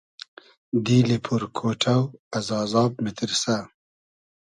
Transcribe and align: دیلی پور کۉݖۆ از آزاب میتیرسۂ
دیلی 0.85 1.17
پور 1.25 1.41
کۉݖۆ 1.55 1.97
از 2.37 2.47
آزاب 2.61 2.91
میتیرسۂ 3.03 3.55